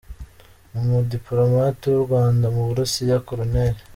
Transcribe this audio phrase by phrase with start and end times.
[0.77, 3.41] Umudipolomate w’u Rwanda mu Burusiya, Col.